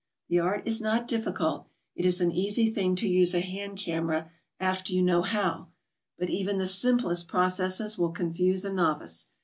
[0.29, 4.31] The art is not difficult; it is an easy thing to use a hand camera
[4.59, 5.67] after you know how;
[6.17, 9.29] but even the simplest processes will confuse a novice.